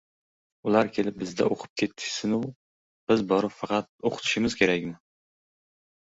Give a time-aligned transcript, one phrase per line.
[0.69, 2.39] Ular kelib bizda o‘qib ketishsin-u,
[3.13, 4.97] biz borib faqat o‘qitishimiz kerakmi?